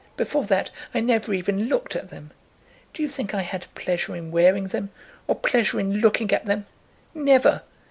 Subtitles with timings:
[0.17, 2.31] Before that I never even looked at them.
[2.91, 4.89] Do you think I had pleasure in wearing them,
[5.27, 6.65] or pleasure in looking at them?
[7.13, 7.61] Never.